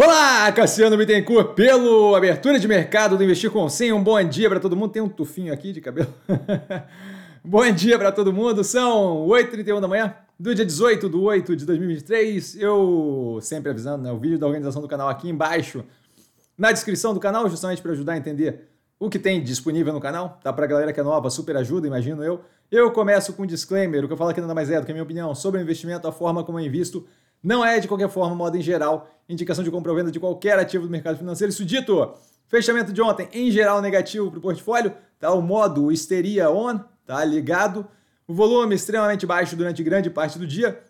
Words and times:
Olá, 0.00 0.52
Cassiano 0.52 0.96
Bittencourt, 0.96 1.54
pelo 1.54 2.14
abertura 2.14 2.56
de 2.60 2.68
mercado 2.68 3.18
do 3.18 3.24
Investir 3.24 3.50
com 3.50 3.68
100. 3.68 3.94
Um 3.94 4.00
bom 4.00 4.22
dia 4.22 4.48
para 4.48 4.60
todo 4.60 4.76
mundo. 4.76 4.92
Tem 4.92 5.02
um 5.02 5.08
tufinho 5.08 5.52
aqui 5.52 5.72
de 5.72 5.80
cabelo. 5.80 6.14
bom 7.44 7.68
dia 7.72 7.98
para 7.98 8.12
todo 8.12 8.32
mundo. 8.32 8.62
São 8.62 9.26
8h31 9.26 9.80
da 9.80 9.88
manhã 9.88 10.14
do 10.38 10.54
dia 10.54 10.64
18 10.64 11.08
de 11.10 11.16
8 11.16 11.56
de 11.56 11.66
2023. 11.66 12.60
Eu 12.60 13.40
sempre 13.42 13.72
avisando, 13.72 14.04
né? 14.04 14.12
O 14.12 14.18
vídeo 14.20 14.38
da 14.38 14.46
organização 14.46 14.80
do 14.80 14.86
canal 14.86 15.08
aqui 15.08 15.28
embaixo, 15.28 15.84
na 16.56 16.70
descrição 16.70 17.12
do 17.12 17.18
canal, 17.18 17.50
justamente 17.50 17.82
para 17.82 17.90
ajudar 17.90 18.12
a 18.12 18.18
entender 18.18 18.68
o 19.00 19.10
que 19.10 19.18
tem 19.18 19.42
disponível 19.42 19.92
no 19.92 20.00
canal. 20.00 20.38
Tá? 20.44 20.52
Para 20.52 20.64
a 20.64 20.68
galera 20.68 20.92
que 20.92 21.00
é 21.00 21.02
nova, 21.02 21.28
super 21.28 21.56
ajuda, 21.56 21.88
imagino 21.88 22.22
eu. 22.22 22.40
Eu 22.70 22.92
começo 22.92 23.32
com 23.32 23.42
um 23.42 23.46
disclaimer. 23.46 24.04
O 24.04 24.06
que 24.06 24.12
eu 24.12 24.16
falo 24.16 24.30
aqui 24.30 24.40
nada 24.40 24.54
mais 24.54 24.70
é 24.70 24.78
do 24.78 24.86
que 24.86 24.92
a 24.92 24.94
minha 24.94 25.02
opinião 25.02 25.34
sobre 25.34 25.58
o 25.58 25.62
investimento, 25.62 26.06
a 26.06 26.12
forma 26.12 26.44
como 26.44 26.60
eu 26.60 26.64
invisto 26.64 27.04
não 27.42 27.64
é, 27.64 27.78
de 27.78 27.88
qualquer 27.88 28.08
forma, 28.08 28.34
modo 28.34 28.56
em 28.56 28.62
geral, 28.62 29.10
indicação 29.28 29.62
de 29.62 29.70
compra 29.70 29.92
ou 29.92 29.98
venda 29.98 30.10
de 30.10 30.18
qualquer 30.18 30.58
ativo 30.58 30.84
do 30.84 30.90
mercado 30.90 31.18
financeiro. 31.18 31.52
Isso 31.52 31.64
dito, 31.64 32.14
fechamento 32.46 32.92
de 32.92 33.00
ontem, 33.00 33.28
em 33.32 33.50
geral, 33.50 33.80
negativo 33.80 34.30
para 34.30 34.38
o 34.38 34.42
portfólio, 34.42 34.92
tá? 35.18 35.32
o 35.32 35.42
modo 35.42 35.92
histeria 35.92 36.50
on, 36.50 36.80
tá? 37.06 37.24
ligado, 37.24 37.86
o 38.26 38.34
volume 38.34 38.74
extremamente 38.74 39.26
baixo 39.26 39.56
durante 39.56 39.82
grande 39.82 40.10
parte 40.10 40.38
do 40.38 40.46
dia, 40.46 40.82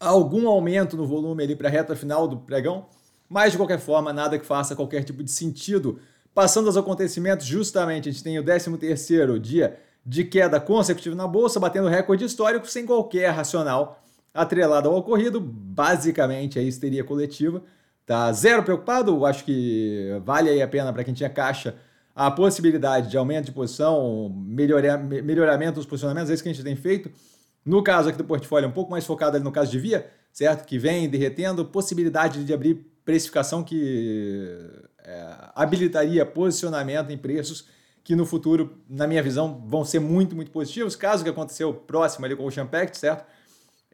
algum 0.00 0.48
aumento 0.48 0.96
no 0.96 1.06
volume 1.06 1.42
ali 1.42 1.56
para 1.56 1.68
a 1.68 1.70
reta 1.70 1.94
final 1.94 2.26
do 2.26 2.38
pregão, 2.38 2.86
mas 3.28 3.52
de 3.52 3.58
qualquer 3.58 3.78
forma, 3.78 4.12
nada 4.12 4.38
que 4.38 4.46
faça 4.46 4.76
qualquer 4.76 5.02
tipo 5.02 5.22
de 5.22 5.30
sentido. 5.30 5.98
Passando 6.32 6.66
aos 6.66 6.76
acontecimentos, 6.76 7.46
justamente 7.46 8.08
a 8.08 8.12
gente 8.12 8.22
tem 8.22 8.38
o 8.38 8.44
13º 8.44 9.38
dia 9.38 9.78
de 10.04 10.22
queda 10.22 10.60
consecutiva 10.60 11.16
na 11.16 11.26
bolsa, 11.26 11.58
batendo 11.58 11.88
recorde 11.88 12.24
histórico 12.24 12.68
sem 12.68 12.86
qualquer 12.86 13.30
racional 13.30 14.05
atrelado 14.36 14.88
ao 14.88 14.96
ocorrido, 14.96 15.40
basicamente 15.40 16.58
a 16.58 16.62
histeria 16.62 17.02
coletiva. 17.02 17.62
Tá 18.04 18.30
zero 18.32 18.62
preocupado, 18.62 19.26
acho 19.26 19.44
que 19.44 20.20
vale 20.24 20.48
aí 20.48 20.62
a 20.62 20.68
pena 20.68 20.92
para 20.92 21.02
quem 21.02 21.14
tinha 21.14 21.28
caixa 21.28 21.74
a 22.16 22.30
possibilidade 22.30 23.10
de 23.10 23.18
aumento 23.18 23.44
de 23.44 23.52
posição, 23.52 24.34
melhorar, 24.34 24.96
melhoramento 24.96 25.74
dos 25.74 25.84
posicionamentos, 25.84 26.30
é 26.30 26.34
isso 26.34 26.42
que 26.42 26.48
a 26.48 26.52
gente 26.52 26.64
tem 26.64 26.74
feito. 26.74 27.10
No 27.62 27.82
caso 27.82 28.08
aqui 28.08 28.16
do 28.16 28.24
portfólio, 28.24 28.66
um 28.66 28.72
pouco 28.72 28.90
mais 28.90 29.04
focado 29.04 29.36
ali 29.36 29.44
no 29.44 29.52
caso 29.52 29.70
de 29.70 29.78
via, 29.78 30.10
certo? 30.32 30.64
Que 30.64 30.78
vem 30.78 31.10
derretendo, 31.10 31.62
possibilidade 31.66 32.42
de 32.42 32.54
abrir 32.54 32.86
precificação 33.04 33.62
que 33.62 34.66
é, 35.04 35.34
habilitaria 35.54 36.24
posicionamento 36.24 37.10
em 37.10 37.18
preços 37.18 37.68
que 38.02 38.16
no 38.16 38.24
futuro, 38.24 38.78
na 38.88 39.06
minha 39.06 39.22
visão, 39.22 39.62
vão 39.66 39.84
ser 39.84 39.98
muito, 39.98 40.34
muito 40.34 40.50
positivos. 40.50 40.96
Caso 40.96 41.22
que 41.22 41.28
aconteceu 41.28 41.74
próximo 41.74 42.24
ali 42.24 42.34
com 42.34 42.46
o 42.46 42.50
Champact, 42.50 42.96
certo? 42.96 43.26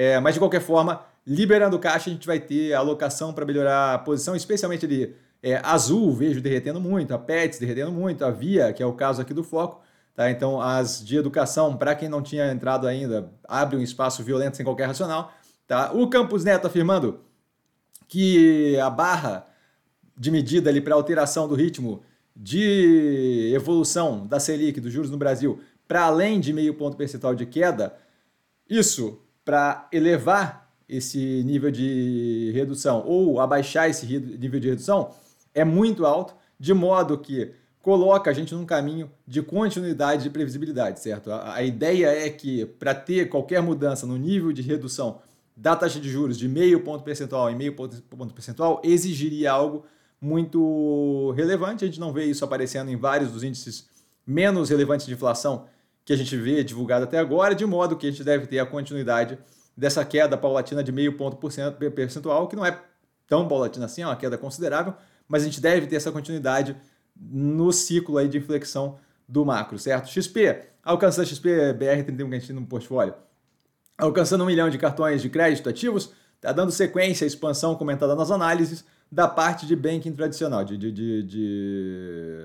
É, 0.00 0.20
mas 0.20 0.34
de 0.34 0.38
qualquer 0.38 0.60
forma, 0.60 1.04
liberando 1.26 1.76
caixa, 1.76 2.08
a 2.08 2.12
gente 2.12 2.24
vai 2.24 2.38
ter 2.38 2.72
alocação 2.72 3.32
para 3.32 3.44
melhorar 3.44 3.94
a 3.94 3.98
posição, 3.98 4.36
especialmente 4.36 4.86
ali 4.86 5.16
é, 5.42 5.60
azul, 5.64 6.12
vejo 6.12 6.40
derretendo 6.40 6.80
muito, 6.80 7.12
a 7.12 7.18
PETS 7.18 7.58
derretendo 7.58 7.90
muito, 7.90 8.24
a 8.24 8.30
Via, 8.30 8.72
que 8.72 8.80
é 8.80 8.86
o 8.86 8.92
caso 8.92 9.20
aqui 9.20 9.34
do 9.34 9.42
foco. 9.42 9.82
Tá? 10.14 10.30
Então, 10.30 10.60
as 10.60 11.04
de 11.04 11.16
educação, 11.16 11.76
para 11.76 11.96
quem 11.96 12.08
não 12.08 12.22
tinha 12.22 12.48
entrado 12.52 12.86
ainda, 12.86 13.28
abre 13.42 13.76
um 13.76 13.82
espaço 13.82 14.22
violento 14.22 14.56
sem 14.56 14.64
qualquer 14.64 14.86
racional. 14.86 15.32
Tá? 15.66 15.90
O 15.92 16.08
Campus 16.08 16.44
Neto 16.44 16.68
afirmando 16.68 17.18
que 18.06 18.78
a 18.78 18.88
barra 18.88 19.46
de 20.16 20.30
medida 20.30 20.80
para 20.80 20.94
alteração 20.94 21.48
do 21.48 21.56
ritmo 21.56 22.04
de 22.36 23.50
evolução 23.52 24.24
da 24.28 24.38
Selic, 24.38 24.80
dos 24.80 24.92
juros 24.92 25.10
no 25.10 25.18
Brasil, 25.18 25.58
para 25.88 26.02
além 26.04 26.38
de 26.38 26.52
meio 26.52 26.74
ponto 26.74 26.96
percentual 26.96 27.34
de 27.34 27.46
queda, 27.46 27.96
isso 28.70 29.24
para 29.48 29.88
elevar 29.90 30.70
esse 30.86 31.42
nível 31.42 31.70
de 31.70 32.52
redução 32.54 33.02
ou 33.06 33.40
abaixar 33.40 33.88
esse 33.88 34.04
nível 34.04 34.60
de 34.60 34.68
redução 34.68 35.14
é 35.54 35.64
muito 35.64 36.04
alto, 36.04 36.34
de 36.60 36.74
modo 36.74 37.16
que 37.16 37.52
coloca 37.80 38.30
a 38.30 38.34
gente 38.34 38.54
num 38.54 38.66
caminho 38.66 39.10
de 39.26 39.40
continuidade 39.40 40.22
de 40.22 40.28
previsibilidade, 40.28 41.00
certo? 41.00 41.32
A, 41.32 41.54
a 41.54 41.62
ideia 41.62 42.08
é 42.08 42.28
que 42.28 42.66
para 42.66 42.94
ter 42.94 43.30
qualquer 43.30 43.62
mudança 43.62 44.06
no 44.06 44.18
nível 44.18 44.52
de 44.52 44.60
redução 44.60 45.22
da 45.56 45.74
taxa 45.74 45.98
de 45.98 46.10
juros 46.10 46.36
de 46.36 46.46
meio 46.46 46.84
ponto 46.84 47.02
percentual 47.02 47.50
em 47.50 47.56
meio 47.56 47.74
ponto, 47.74 48.02
ponto 48.02 48.34
percentual 48.34 48.82
exigiria 48.84 49.50
algo 49.50 49.86
muito 50.20 51.32
relevante. 51.34 51.86
A 51.86 51.88
gente 51.88 52.00
não 52.00 52.12
vê 52.12 52.26
isso 52.26 52.44
aparecendo 52.44 52.90
em 52.90 52.96
vários 52.96 53.32
dos 53.32 53.42
índices 53.42 53.88
menos 54.26 54.68
relevantes 54.68 55.06
de 55.06 55.14
inflação 55.14 55.64
que 56.08 56.12
a 56.14 56.16
gente 56.16 56.34
vê 56.38 56.64
divulgado 56.64 57.04
até 57.04 57.18
agora, 57.18 57.54
de 57.54 57.66
modo 57.66 57.94
que 57.94 58.06
a 58.06 58.10
gente 58.10 58.24
deve 58.24 58.46
ter 58.46 58.58
a 58.58 58.64
continuidade 58.64 59.38
dessa 59.76 60.02
queda 60.06 60.38
paulatina 60.38 60.82
de 60.82 60.90
meio 60.90 61.18
ponto 61.18 61.36
percentual, 61.94 62.48
que 62.48 62.56
não 62.56 62.64
é 62.64 62.80
tão 63.26 63.46
paulatina 63.46 63.84
assim, 63.84 64.00
é 64.00 64.06
uma 64.06 64.16
queda 64.16 64.38
considerável, 64.38 64.94
mas 65.28 65.42
a 65.42 65.44
gente 65.44 65.60
deve 65.60 65.86
ter 65.86 65.96
essa 65.96 66.10
continuidade 66.10 66.74
no 67.14 67.70
ciclo 67.72 68.16
aí 68.16 68.26
de 68.26 68.38
inflexão 68.38 68.98
do 69.28 69.44
macro, 69.44 69.78
certo? 69.78 70.08
XP, 70.08 70.68
alcançando 70.82 71.28
XP 71.28 71.74
BR31 71.74 72.16
que 72.16 72.22
a 72.22 72.38
gente 72.38 72.46
tem 72.46 72.56
no 72.56 72.64
portfólio, 72.64 73.12
alcançando 73.98 74.44
um 74.44 74.46
milhão 74.46 74.70
de 74.70 74.78
cartões 74.78 75.20
de 75.20 75.28
crédito 75.28 75.68
ativos, 75.68 76.14
está 76.36 76.52
dando 76.52 76.72
sequência 76.72 77.26
à 77.26 77.28
expansão 77.28 77.74
comentada 77.74 78.14
nas 78.14 78.30
análises, 78.30 78.82
da 79.10 79.26
parte 79.26 79.66
de 79.66 79.74
banking 79.74 80.12
tradicional, 80.12 80.64
de, 80.64 80.76
de, 80.76 80.92
de, 80.92 81.22
de 81.22 82.36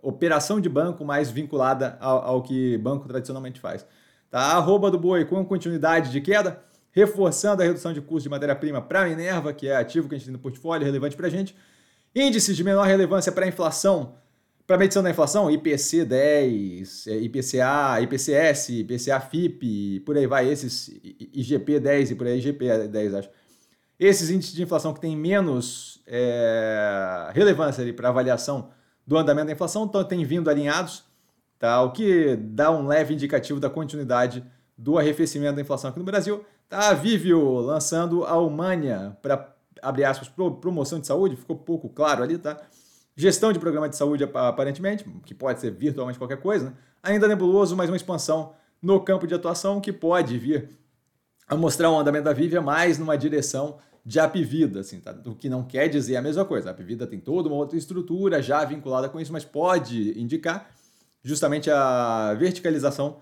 operação 0.00 0.60
de 0.60 0.68
banco 0.68 1.04
mais 1.04 1.30
vinculada 1.30 1.96
ao, 2.00 2.22
ao, 2.22 2.42
que 2.42 2.78
banco 2.78 3.08
tradicionalmente 3.08 3.60
faz. 3.60 3.84
Tá? 4.30 4.38
A 4.38 4.56
arroba 4.56 4.90
do 4.90 4.98
boi 4.98 5.24
com 5.24 5.44
continuidade 5.44 6.12
de 6.12 6.20
queda, 6.20 6.62
reforçando 6.92 7.62
a 7.62 7.64
redução 7.64 7.92
de 7.92 8.00
custo 8.00 8.24
de 8.24 8.28
matéria-prima 8.28 8.80
para 8.80 9.02
a 9.02 9.06
Minerva, 9.06 9.52
que 9.52 9.66
é 9.66 9.76
ativo 9.76 10.08
que 10.08 10.14
a 10.14 10.18
gente 10.18 10.26
tem 10.26 10.32
no 10.32 10.38
portfólio, 10.38 10.86
relevante 10.86 11.16
para 11.16 11.26
a 11.26 11.30
gente. 11.30 11.56
Índices 12.14 12.56
de 12.56 12.62
menor 12.62 12.86
relevância 12.86 13.32
para 13.32 13.44
a 13.44 13.48
inflação, 13.48 14.14
para 14.64 14.76
a 14.76 14.78
medição 14.78 15.02
da 15.02 15.10
inflação, 15.10 15.50
IPC 15.50 16.04
10, 16.04 17.06
IPCA, 17.06 18.00
IPCS, 18.02 18.68
IPCA 18.68 19.20
FIP, 19.20 20.00
por 20.06 20.16
aí 20.16 20.28
vai, 20.28 20.48
esses 20.48 20.88
IGP 21.32 21.80
10 21.80 22.12
e 22.12 22.14
por 22.14 22.28
aí 22.28 22.38
IGP 22.38 22.86
10, 22.86 23.14
acho 23.14 23.28
esses 23.98 24.30
índices 24.30 24.54
de 24.54 24.62
inflação 24.62 24.92
que 24.92 25.00
têm 25.00 25.16
menos 25.16 26.02
é, 26.06 27.30
relevância 27.32 27.92
para 27.94 28.08
avaliação 28.08 28.70
do 29.06 29.16
andamento 29.16 29.46
da 29.46 29.52
inflação 29.52 29.84
então, 29.84 30.02
têm 30.04 30.24
vindo 30.24 30.48
alinhados, 30.50 31.04
tá? 31.58 31.82
o 31.82 31.92
que 31.92 32.36
dá 32.36 32.70
um 32.70 32.86
leve 32.86 33.14
indicativo 33.14 33.60
da 33.60 33.70
continuidade 33.70 34.44
do 34.76 34.98
arrefecimento 34.98 35.56
da 35.56 35.62
inflação 35.62 35.90
aqui 35.90 35.98
no 35.98 36.04
Brasil. 36.04 36.44
Tá? 36.68 36.88
A 36.88 36.94
Vivio 36.94 37.60
lançando 37.60 38.24
a 38.24 38.38
Humania 38.38 39.16
para, 39.22 39.54
abre 39.82 40.04
aspas, 40.04 40.28
promoção 40.28 40.98
de 40.98 41.06
saúde, 41.06 41.36
ficou 41.36 41.56
pouco 41.56 41.88
claro 41.88 42.22
ali, 42.22 42.38
tá? 42.38 42.56
Gestão 43.16 43.52
de 43.52 43.60
programa 43.60 43.88
de 43.88 43.96
saúde, 43.96 44.24
aparentemente, 44.24 45.04
que 45.24 45.34
pode 45.34 45.60
ser 45.60 45.70
virtualmente 45.70 46.18
qualquer 46.18 46.38
coisa, 46.38 46.70
né? 46.70 46.72
ainda 47.00 47.28
nebuloso, 47.28 47.76
mas 47.76 47.88
uma 47.88 47.96
expansão 47.96 48.54
no 48.82 49.00
campo 49.00 49.26
de 49.26 49.34
atuação 49.34 49.80
que 49.80 49.92
pode 49.92 50.36
vir 50.36 50.70
a 51.46 51.56
mostrar 51.56 51.90
o 51.90 51.98
andamento 51.98 52.24
da 52.24 52.32
Vivia 52.32 52.60
mais 52.60 52.98
numa 52.98 53.16
direção 53.16 53.78
de 54.04 54.20
Apivida, 54.20 54.80
assim, 54.80 55.00
tá? 55.00 55.14
o 55.24 55.34
que 55.34 55.48
não 55.48 55.64
quer 55.64 55.88
dizer 55.88 56.16
a 56.16 56.22
mesma 56.22 56.44
coisa. 56.44 56.68
A 56.68 56.72
Apivida 56.72 57.06
tem 57.06 57.18
toda 57.18 57.48
uma 57.48 57.56
outra 57.56 57.78
estrutura 57.78 58.42
já 58.42 58.64
vinculada 58.64 59.08
com 59.08 59.18
isso, 59.18 59.32
mas 59.32 59.44
pode 59.44 60.18
indicar 60.20 60.70
justamente 61.22 61.70
a 61.70 62.34
verticalização 62.34 63.20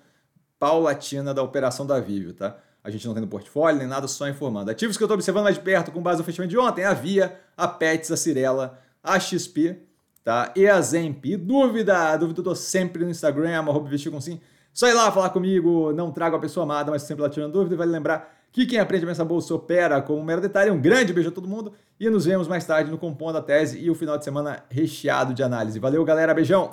paulatina 0.58 1.32
da 1.32 1.42
operação 1.42 1.86
da 1.86 2.00
Vivio, 2.00 2.34
tá? 2.34 2.58
A 2.84 2.90
gente 2.90 3.06
não 3.06 3.14
tem 3.14 3.20
no 3.20 3.28
portfólio 3.28 3.78
nem 3.78 3.86
nada, 3.86 4.08
só 4.08 4.28
informando. 4.28 4.70
Ativos 4.70 4.96
que 4.96 5.02
eu 5.02 5.06
estou 5.06 5.14
observando 5.14 5.44
mais 5.44 5.54
de 5.54 5.62
perto 5.62 5.92
com 5.92 6.02
base 6.02 6.18
no 6.18 6.24
fechamento 6.24 6.50
de 6.50 6.58
ontem, 6.58 6.84
a 6.84 6.92
Via, 6.92 7.38
a 7.56 7.68
Pets, 7.68 8.10
a 8.10 8.16
Cirela, 8.16 8.78
a 9.02 9.20
XP, 9.20 9.78
tá? 10.24 10.52
E 10.56 10.66
a 10.66 10.80
Zemp. 10.80 11.24
Dúvida, 11.38 12.16
dúvida 12.16 12.40
eu 12.40 12.44
tô 12.44 12.54
sempre 12.56 13.04
no 13.04 13.10
Instagram, 13.10 13.56
arroba 13.56 13.88
com 14.10 14.20
sim. 14.20 14.40
Só 14.72 14.88
ir 14.88 14.94
lá 14.94 15.10
falar 15.12 15.30
comigo, 15.30 15.92
não 15.92 16.10
trago 16.10 16.36
a 16.36 16.38
pessoa 16.38 16.64
amada, 16.64 16.90
mas 16.90 17.02
sempre 17.02 17.22
lá 17.22 17.28
tirando 17.28 17.52
dúvida. 17.52 17.76
Vale 17.76 17.90
lembrar 17.90 18.32
que 18.52 18.66
quem 18.66 18.78
aprende 18.78 19.06
a 19.20 19.24
bolsa 19.24 19.54
opera 19.54 20.00
como 20.00 20.20
um 20.20 20.24
mero 20.24 20.40
detalhe. 20.40 20.70
Um 20.70 20.80
grande 20.80 21.12
beijo 21.12 21.30
a 21.30 21.32
todo 21.32 21.48
mundo 21.48 21.72
e 21.98 22.08
nos 22.08 22.24
vemos 22.24 22.46
mais 22.46 22.64
tarde 22.64 22.90
no 22.90 22.98
Compondo 22.98 23.38
a 23.38 23.42
Tese 23.42 23.78
e 23.78 23.90
o 23.90 23.94
final 23.94 24.16
de 24.16 24.24
semana 24.24 24.64
recheado 24.70 25.34
de 25.34 25.42
análise. 25.42 25.78
Valeu, 25.78 26.04
galera. 26.04 26.32
Beijão! 26.32 26.70